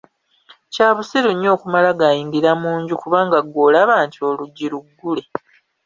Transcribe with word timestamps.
Kya 0.73 0.87
busiru 0.95 1.29
nnyo 1.33 1.49
okumala 1.55 1.89
gayingira 1.99 2.51
mu 2.61 2.71
nju 2.79 2.95
kubanga 3.01 3.37
ggwe 3.45 3.61
olaba 3.67 3.93
nti 4.05 4.19
oluggi 4.29 4.65
luggule. 4.73 5.23